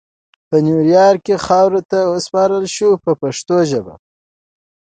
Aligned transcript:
په 0.49 0.55
نیویارک 0.65 1.19
کې 1.27 1.35
خاورو 1.45 1.81
ته 1.91 1.99
وسپارل 2.13 2.65
شو 2.75 2.89
په 3.03 3.11
پښتو 3.21 3.57
ژبه. 3.69 3.93